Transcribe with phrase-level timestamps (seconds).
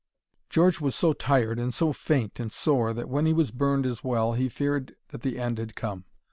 [0.49, 4.03] George was so tired and so faint and sore, that when he was burned as
[4.03, 6.05] well, he feared that the end had come.